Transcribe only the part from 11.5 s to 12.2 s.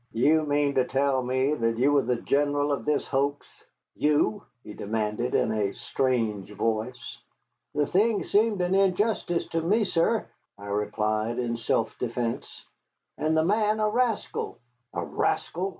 self